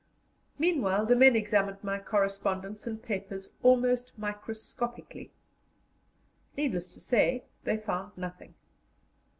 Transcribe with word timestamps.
Meanwhile 0.57 1.05
the 1.05 1.15
men 1.15 1.35
examined 1.35 1.83
my 1.83 1.99
correspondence 1.99 2.87
and 2.87 3.03
papers 3.03 3.51
almost 3.61 4.11
microscopically. 4.17 5.29
Needless 6.57 6.91
to 6.95 6.99
say, 6.99 7.43
they 7.65 7.77
found 7.77 8.17
nothing. 8.17 8.55